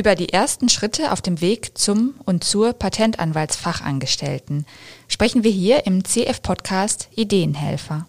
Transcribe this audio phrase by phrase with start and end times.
[0.00, 4.64] Über die ersten Schritte auf dem Weg zum und zur Patentanwaltsfachangestellten
[5.08, 8.06] sprechen wir hier im CF-Podcast Ideenhelfer.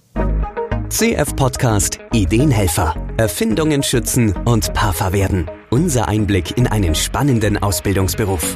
[0.88, 2.96] CF-Podcast Ideenhelfer.
[3.18, 5.52] Erfindungen schützen und Parfer werden.
[5.70, 8.56] Unser Einblick in einen spannenden Ausbildungsberuf.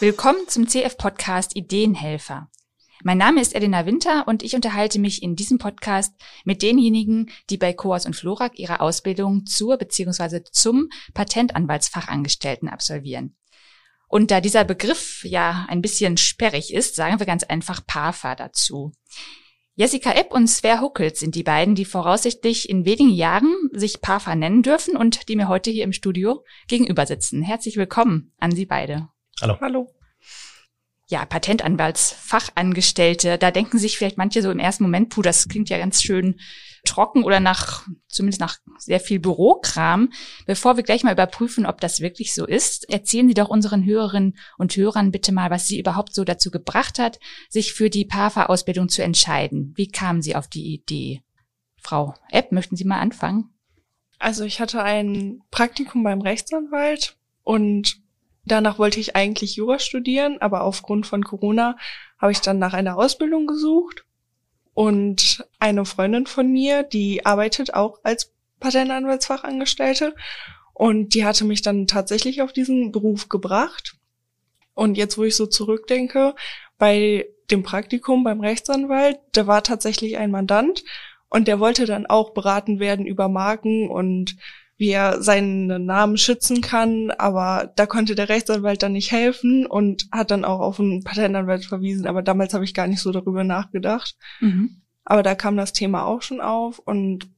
[0.00, 2.48] Willkommen zum CF-Podcast Ideenhelfer.
[3.04, 6.14] Mein Name ist Elena Winter und ich unterhalte mich in diesem Podcast
[6.44, 10.44] mit denjenigen, die bei Coas und Florak ihre Ausbildung zur bzw.
[10.44, 13.36] zum Patentanwaltsfachangestellten absolvieren.
[14.06, 18.92] Und da dieser Begriff ja ein bisschen sperrig ist, sagen wir ganz einfach PAFA dazu.
[19.74, 24.36] Jessica Epp und Sver Huckels sind die beiden, die voraussichtlich in wenigen Jahren sich PAFA
[24.36, 27.42] nennen dürfen und die mir heute hier im Studio gegenüber sitzen.
[27.42, 29.08] Herzlich willkommen an Sie beide.
[29.40, 29.56] Hallo.
[29.60, 29.88] Hallo
[31.12, 35.76] ja, Patentanwaltsfachangestellte, da denken sich vielleicht manche so im ersten Moment, puh, das klingt ja
[35.76, 36.40] ganz schön
[36.86, 40.10] trocken oder nach, zumindest nach sehr viel Bürokram.
[40.46, 44.38] Bevor wir gleich mal überprüfen, ob das wirklich so ist, erzählen Sie doch unseren Hörerinnen
[44.56, 47.18] und Hörern bitte mal, was Sie überhaupt so dazu gebracht hat,
[47.50, 49.74] sich für die PAFA-Ausbildung zu entscheiden.
[49.76, 51.20] Wie kamen Sie auf die Idee?
[51.76, 53.50] Frau Epp, möchten Sie mal anfangen?
[54.18, 58.01] Also ich hatte ein Praktikum beim Rechtsanwalt und
[58.44, 61.76] Danach wollte ich eigentlich Jura studieren, aber aufgrund von Corona
[62.18, 64.04] habe ich dann nach einer Ausbildung gesucht.
[64.74, 70.14] Und eine Freundin von mir, die arbeitet auch als Patentanwaltsfachangestellte.
[70.72, 73.96] Und die hatte mich dann tatsächlich auf diesen Beruf gebracht.
[74.74, 76.34] Und jetzt, wo ich so zurückdenke,
[76.78, 80.82] bei dem Praktikum beim Rechtsanwalt, da war tatsächlich ein Mandant
[81.28, 84.36] und der wollte dann auch beraten werden über Marken und
[84.82, 90.08] wie er seinen Namen schützen kann, aber da konnte der Rechtsanwalt dann nicht helfen und
[90.10, 93.44] hat dann auch auf einen Patentanwalt verwiesen, aber damals habe ich gar nicht so darüber
[93.44, 94.16] nachgedacht.
[94.40, 94.82] Mhm.
[95.04, 97.28] Aber da kam das Thema auch schon auf und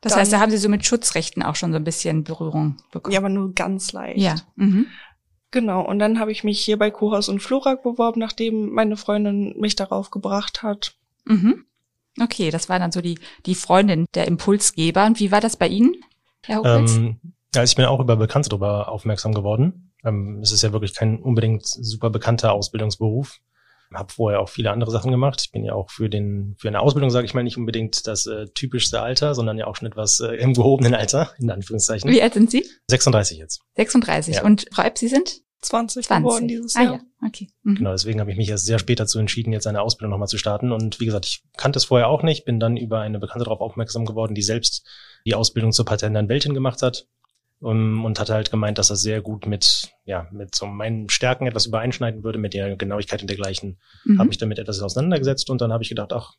[0.00, 2.78] das dann, heißt, da haben Sie so mit Schutzrechten auch schon so ein bisschen Berührung
[2.92, 3.12] bekommen.
[3.12, 4.18] Ja, aber nur ganz leicht.
[4.18, 4.36] Ja.
[4.56, 4.86] Mhm.
[5.50, 9.54] Genau, und dann habe ich mich hier bei Kohaus und Florak beworben, nachdem meine Freundin
[9.60, 10.96] mich darauf gebracht hat.
[11.26, 11.66] Mhm.
[12.18, 15.04] Okay, das war dann so die, die Freundin, der Impulsgeber.
[15.04, 15.96] Und wie war das bei Ihnen?
[16.46, 17.20] Herr ähm,
[17.54, 19.92] ja, ich bin auch über Bekannte darüber aufmerksam geworden.
[20.04, 23.38] Ähm, es ist ja wirklich kein unbedingt super bekannter Ausbildungsberuf.
[23.92, 25.40] Habe vorher auch viele andere Sachen gemacht.
[25.44, 28.26] Ich bin ja auch für den für eine Ausbildung, sage ich mal, nicht unbedingt das
[28.26, 32.10] äh, typischste Alter, sondern ja auch schon etwas äh, im gehobenen Alter, in Anführungszeichen.
[32.10, 32.66] Wie alt sind Sie?
[32.90, 33.60] 36 jetzt.
[33.76, 34.36] 36.
[34.36, 34.42] Ja.
[34.42, 35.42] Und Frau Eib, Sie sind?
[35.60, 36.24] 20, 20.
[36.24, 36.84] geworden dieses Jahr.
[36.84, 37.26] Ah, ja.
[37.26, 37.48] okay.
[37.62, 37.76] Mhm.
[37.76, 40.38] Genau, deswegen habe ich mich erst sehr spät dazu entschieden, jetzt eine Ausbildung nochmal zu
[40.38, 40.72] starten.
[40.72, 43.60] Und wie gesagt, ich kannte es vorher auch nicht, bin dann über eine Bekannte darauf
[43.60, 44.86] aufmerksam geworden, die selbst
[45.24, 47.06] die Ausbildung zur Patentanwältin gemacht hat
[47.60, 51.46] um, und hatte halt gemeint, dass das sehr gut mit, ja, mit so meinen Stärken
[51.46, 53.78] etwas übereinschneiden würde, mit der Genauigkeit und dergleichen.
[54.04, 54.18] Mhm.
[54.18, 56.34] Habe mich damit etwas auseinandergesetzt und dann habe ich gedacht, ach,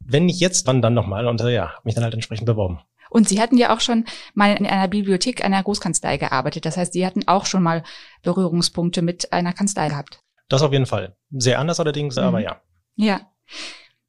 [0.00, 1.26] wenn nicht jetzt, wann dann nochmal?
[1.26, 2.80] Und äh, ja, habe mich dann halt entsprechend beworben.
[3.10, 6.66] Und Sie hatten ja auch schon mal in einer Bibliothek einer Großkanzlei gearbeitet.
[6.66, 7.84] Das heißt, Sie hatten auch schon mal
[8.22, 10.20] Berührungspunkte mit einer Kanzlei gehabt.
[10.48, 11.16] Das auf jeden Fall.
[11.30, 12.22] Sehr anders allerdings, mhm.
[12.22, 12.60] aber ja.
[12.96, 13.20] Ja.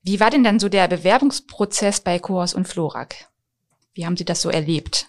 [0.02, 3.16] Wie war denn dann so der Bewerbungsprozess bei Coors und Florak?
[3.96, 5.08] Wie haben Sie das so erlebt?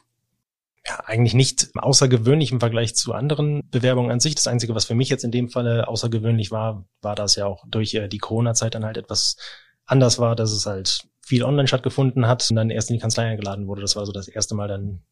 [0.86, 4.36] Ja, eigentlich nicht außergewöhnlich im Vergleich zu anderen Bewerbungen an sich.
[4.36, 7.64] Das Einzige, was für mich jetzt in dem Falle außergewöhnlich war, war, dass ja auch
[7.66, 9.36] durch äh, die Corona-Zeit dann halt etwas
[9.84, 13.24] anders war, dass es halt viel online stattgefunden hat und dann erst in die Kanzlei
[13.24, 13.82] eingeladen wurde.
[13.82, 15.02] Das war so das erste Mal dann,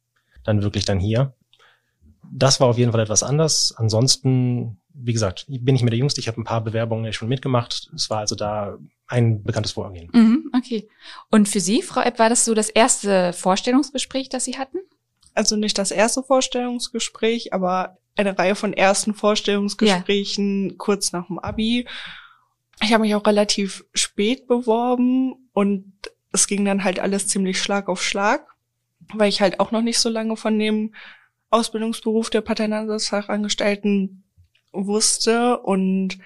[0.44, 1.34] dann wirklich dann hier.
[2.32, 3.74] Das war auf jeden Fall etwas anders.
[3.76, 6.20] Ansonsten, wie gesagt, bin ich mir der Jüngste.
[6.20, 7.90] Ich habe ein paar Bewerbungen schon mitgemacht.
[7.94, 10.08] Es war also da ein bekanntes Vorgehen.
[10.12, 10.88] Mhm, okay.
[11.30, 14.78] Und für Sie, Frau Epp, war das so das erste Vorstellungsgespräch, das Sie hatten?
[15.34, 20.74] Also nicht das erste Vorstellungsgespräch, aber eine Reihe von ersten Vorstellungsgesprächen ja.
[20.78, 21.86] kurz nach dem Abi.
[22.82, 25.92] Ich habe mich auch relativ spät beworben und
[26.32, 28.46] es ging dann halt alles ziemlich Schlag auf Schlag,
[29.12, 30.94] weil ich halt auch noch nicht so lange von dem
[31.50, 34.24] Ausbildungsberuf der Patentansatzfachangestellten
[34.72, 36.18] wusste und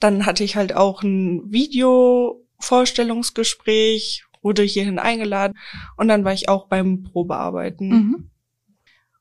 [0.00, 5.58] dann hatte ich halt auch ein Video-Vorstellungsgespräch, wurde hierhin eingeladen
[5.96, 7.88] und dann war ich auch beim Probearbeiten.
[7.88, 8.30] Mhm.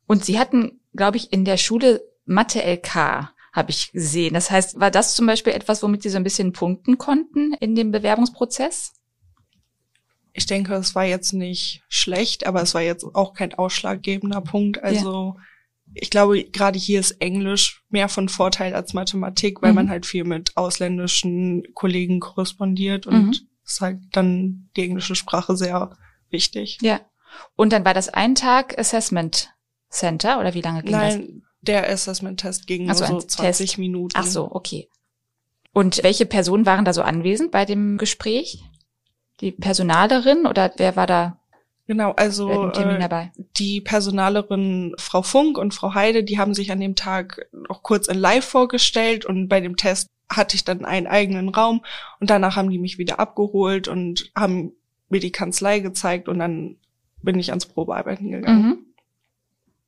[0.05, 4.35] Und Sie hatten, glaube ich, in der Schule Mathe LK, habe ich gesehen.
[4.35, 7.75] Das heißt, war das zum Beispiel etwas, womit Sie so ein bisschen punkten konnten in
[7.75, 8.93] dem Bewerbungsprozess?
[10.33, 14.83] Ich denke, es war jetzt nicht schlecht, aber es war jetzt auch kein ausschlaggebender Punkt.
[14.83, 15.43] Also ja
[15.93, 19.75] ich glaube, gerade hier ist Englisch mehr von Vorteil als Mathematik, weil mhm.
[19.75, 23.35] man halt viel mit ausländischen Kollegen korrespondiert und mhm.
[23.65, 25.97] ist halt dann die englische Sprache sehr
[26.29, 26.77] wichtig.
[26.81, 27.01] Ja.
[27.55, 29.53] Und dann war das ein Tag Assessment
[29.89, 31.27] Center oder wie lange ging Nein, das?
[31.27, 33.79] Nein, der Assessment-Test ging also nur so 20 Test.
[33.79, 34.13] Minuten.
[34.15, 34.89] Ach so, okay.
[35.73, 38.63] Und welche Personen waren da so anwesend bei dem Gespräch?
[39.41, 41.39] Die Personalerin oder wer war da
[41.87, 46.95] Genau, also äh, die Personalerin Frau Funk und Frau Heide, die haben sich an dem
[46.95, 51.47] Tag auch kurz in Live vorgestellt und bei dem Test hatte ich dann einen eigenen
[51.47, 51.85] Raum
[52.19, 54.73] und danach haben die mich wieder abgeholt und haben
[55.07, 56.75] mir die Kanzlei gezeigt und dann
[57.21, 58.65] bin ich ans Probearbeiten gegangen.
[58.65, 58.77] Mhm.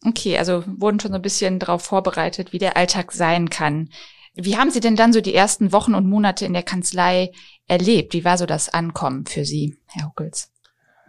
[0.06, 3.90] Okay, also wurden schon so ein bisschen darauf vorbereitet, wie der Alltag sein kann.
[4.34, 7.34] Wie haben Sie denn dann so die ersten Wochen und Monate in der Kanzlei
[7.68, 8.14] erlebt?
[8.14, 10.50] Wie war so das Ankommen für Sie, Herr Huckels?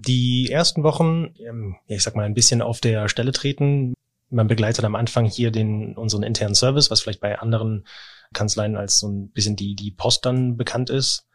[0.06, 3.94] Die ersten Wochen, ähm, ja, ich sag mal, ein bisschen auf der Stelle treten.
[4.31, 7.85] Man begleitet am Anfang hier den, unseren internen Service, was vielleicht bei anderen
[8.32, 11.26] Kanzleien als so ein bisschen die, die Post dann bekannt ist.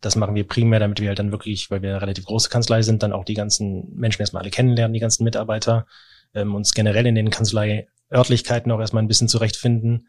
[0.00, 2.82] Das machen wir primär, damit wir halt dann wirklich, weil wir eine relativ große Kanzlei
[2.82, 5.86] sind, dann auch die ganzen Menschen erstmal alle kennenlernen, die ganzen Mitarbeiter,
[6.34, 10.08] ähm, uns generell in den Kanzleiörtlichkeiten auch erstmal ein bisschen zurechtfinden.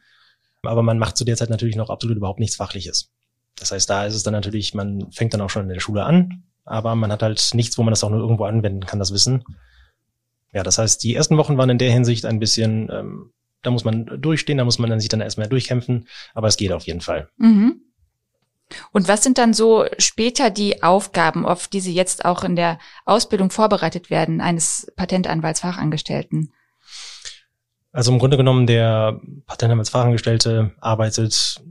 [0.62, 3.10] Aber man macht zu der Zeit natürlich noch absolut überhaupt nichts Fachliches.
[3.56, 6.04] Das heißt, da ist es dann natürlich, man fängt dann auch schon in der Schule
[6.04, 9.14] an, aber man hat halt nichts, wo man das auch nur irgendwo anwenden kann, das
[9.14, 9.44] Wissen.
[10.54, 13.32] Ja, das heißt, die ersten Wochen waren in der Hinsicht ein bisschen, ähm,
[13.62, 16.72] da muss man durchstehen, da muss man dann sich dann erstmal durchkämpfen, aber es geht
[16.72, 17.30] auf jeden Fall.
[17.38, 17.82] Mhm.
[18.92, 22.78] Und was sind dann so später die Aufgaben, auf die Sie jetzt auch in der
[23.06, 26.52] Ausbildung vorbereitet werden, eines Patentanwaltsfachangestellten?
[27.92, 31.62] Also im Grunde genommen, der Patentanwaltsfachangestellte arbeitet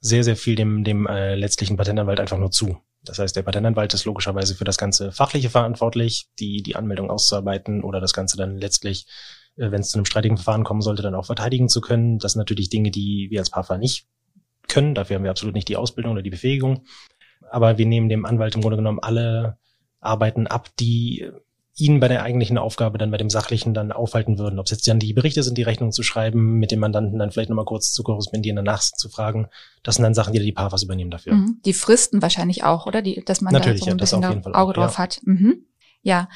[0.00, 2.78] sehr, sehr viel dem, dem äh, letztlichen Patentanwalt einfach nur zu.
[3.04, 7.82] Das heißt, der Patentanwalt ist logischerweise für das ganze Fachliche verantwortlich, die, die Anmeldung auszuarbeiten
[7.82, 9.06] oder das Ganze dann letztlich,
[9.56, 12.18] äh, wenn es zu einem streitigen Verfahren kommen sollte, dann auch verteidigen zu können.
[12.18, 14.06] Das sind natürlich Dinge, die wir als PAFA nicht
[14.68, 14.94] können.
[14.94, 16.84] Dafür haben wir absolut nicht die Ausbildung oder die Befähigung.
[17.50, 19.58] Aber wir nehmen dem Anwalt im Grunde genommen alle
[20.00, 21.30] Arbeiten ab, die
[21.76, 24.58] ihn bei der eigentlichen Aufgabe dann bei dem Sachlichen dann aufhalten würden.
[24.58, 27.32] Ob es jetzt dann die Berichte sind, die Rechnung zu schreiben, mit dem Mandanten dann
[27.32, 29.48] vielleicht nochmal kurz zu korrespondieren, danach zu fragen.
[29.82, 31.34] Das sind dann Sachen, die die PAFAs übernehmen dafür.
[31.34, 31.60] Mhm.
[31.64, 33.02] Die Fristen wahrscheinlich auch, oder?
[33.02, 34.98] Die, dass man Natürlich, da so ein ja, bisschen Auge auch, drauf ja.
[34.98, 35.20] hat.
[35.24, 35.66] Mhm.
[36.02, 36.28] Ja.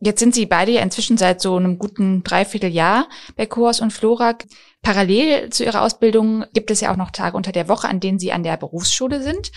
[0.00, 4.44] Jetzt sind Sie beide ja inzwischen seit so einem guten Dreivierteljahr bei Koos und Florak.
[4.82, 8.18] Parallel zu Ihrer Ausbildung gibt es ja auch noch Tage unter der Woche, an denen
[8.18, 9.50] Sie an der Berufsschule sind.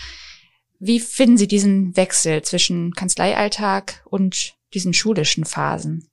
[0.78, 6.10] Wie finden Sie diesen Wechsel zwischen Kanzleialltag und diesen schulischen Phasen?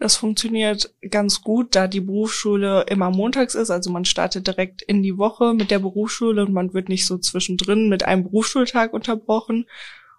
[0.00, 3.70] Das funktioniert ganz gut, da die Berufsschule immer montags ist.
[3.70, 7.18] Also man startet direkt in die Woche mit der Berufsschule und man wird nicht so
[7.18, 9.66] zwischendrin mit einem Berufsschultag unterbrochen.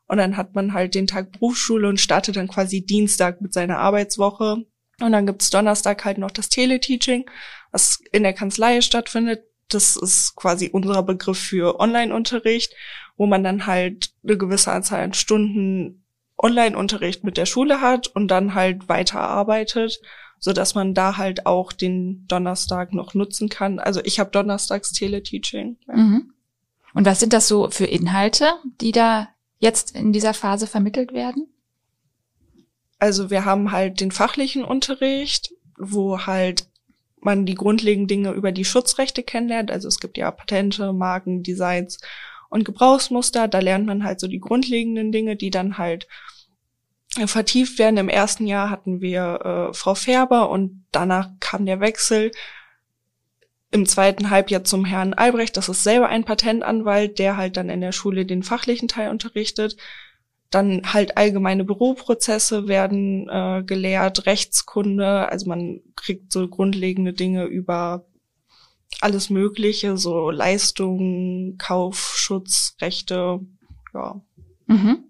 [0.06, 3.80] Und dann hat man halt den Tag Berufsschule und startet dann quasi Dienstag mit seiner
[3.80, 4.66] Arbeitswoche.
[5.00, 7.26] Und dann gibt's Donnerstag halt noch das Teleteaching,
[7.72, 9.46] was in der Kanzlei stattfindet.
[9.70, 12.76] Das ist quasi unser Begriff für Online-Unterricht,
[13.18, 16.01] wo man dann halt eine gewisse Anzahl an Stunden
[16.42, 20.02] Online-Unterricht mit der Schule hat und dann halt weiterarbeitet,
[20.40, 23.80] so dass man da halt auch den Donnerstag noch nutzen kann.
[23.80, 25.78] Also ich habe Donnerstags Teleteaching.
[25.88, 25.96] Ja.
[25.96, 26.34] Mhm.
[26.94, 29.30] Und was sind das so für Inhalte, die da
[29.60, 31.48] jetzt in dieser Phase vermittelt werden?
[33.00, 36.68] Also wir haben halt den fachlichen Unterricht, wo halt
[37.22, 39.72] man die grundlegenden Dinge über die Schutzrechte kennenlernt.
[39.72, 42.00] Also es gibt ja Patente, Marken, Designs
[42.50, 43.48] und Gebrauchsmuster.
[43.48, 46.08] Da lernt man halt so die grundlegenden Dinge, die dann halt
[47.26, 47.98] vertieft werden.
[47.98, 52.32] Im ersten Jahr hatten wir äh, Frau Färber und danach kam der Wechsel
[53.72, 55.58] im zweiten Halbjahr zum Herrn Albrecht.
[55.58, 59.78] Das ist selber ein Patentanwalt, der halt dann in der Schule den fachlichen Teil unterrichtet.
[60.50, 68.06] Dann halt allgemeine Büroprozesse werden äh, gelehrt, Rechtskunde, also man kriegt so grundlegende Dinge über
[69.00, 73.40] alles Mögliche, so Leistungen, Kauf, Schutz, Rechte,
[73.94, 74.22] ja.
[74.68, 75.06] Mhm.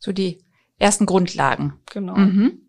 [0.00, 0.42] So die
[0.80, 1.74] ersten Grundlagen.
[1.86, 2.16] Genau.
[2.16, 2.68] Mhm.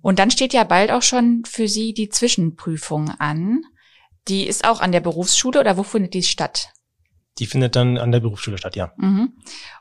[0.00, 3.62] Und dann steht ja bald auch schon für Sie die Zwischenprüfung an.
[4.28, 6.70] Die ist auch an der Berufsschule oder wo findet die statt?
[7.38, 8.92] Die findet dann an der Berufsschule statt, ja.
[8.96, 9.34] Mhm.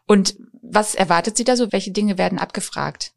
[0.07, 1.71] Und was erwartet Sie da so?
[1.71, 3.13] Welche Dinge werden abgefragt?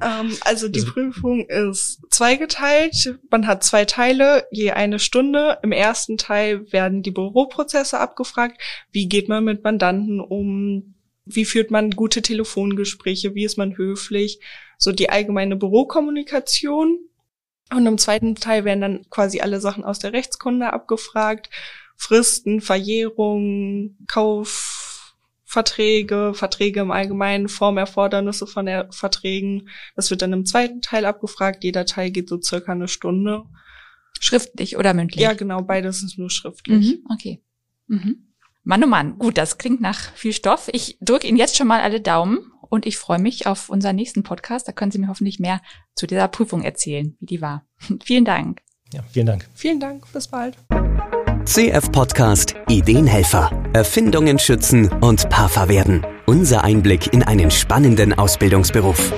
[0.00, 3.18] Ähm, also die also, Prüfung ist zweigeteilt.
[3.30, 5.58] Man hat zwei Teile, je eine Stunde.
[5.62, 8.60] Im ersten Teil werden die Büroprozesse abgefragt.
[8.90, 10.94] Wie geht man mit Mandanten um?
[11.24, 14.40] Wie führt man gute Telefongespräche, wie ist man höflich,
[14.78, 16.98] so die allgemeine Bürokommunikation.
[17.72, 21.50] Und im zweiten Teil werden dann quasi alle Sachen aus der Rechtskunde abgefragt,
[21.96, 29.70] Fristen, Verjährung, Kaufverträge, Verträge im Allgemeinen, Formerfordernisse von der Verträgen.
[29.96, 31.64] Das wird dann im zweiten Teil abgefragt.
[31.64, 33.44] Jeder Teil geht so circa eine Stunde.
[34.20, 35.22] Schriftlich oder mündlich?
[35.22, 36.98] Ja, genau, beides ist nur schriftlich.
[36.98, 37.42] Mhm, okay.
[37.86, 38.33] Mhm.
[38.66, 40.70] Mann, oh Mann, gut, das klingt nach viel Stoff.
[40.72, 44.22] Ich drücke Ihnen jetzt schon mal alle Daumen und ich freue mich auf unseren nächsten
[44.22, 44.66] Podcast.
[44.66, 45.60] Da können Sie mir hoffentlich mehr
[45.94, 47.66] zu dieser Prüfung erzählen, wie die war.
[48.04, 48.62] vielen Dank.
[48.92, 49.46] Ja, vielen Dank.
[49.54, 50.10] Vielen Dank.
[50.12, 50.56] Bis bald.
[51.44, 53.50] CF Podcast Ideenhelfer.
[53.74, 56.06] Erfindungen schützen und Papa werden.
[56.24, 59.12] Unser Einblick in einen spannenden Ausbildungsberuf.